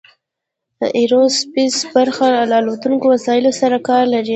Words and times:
ایرو 0.97 1.23
سپیس 1.39 1.75
برخه 1.93 2.27
له 2.49 2.55
الوتونکو 2.61 3.05
وسایلو 3.15 3.51
سره 3.61 3.77
کار 3.87 4.03
لري. 4.13 4.29